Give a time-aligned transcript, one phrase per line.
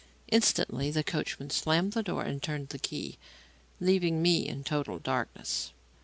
[0.29, 3.19] Instantly the coachman slammed the door and turned the key,
[3.79, 5.73] leaving me in total darkness.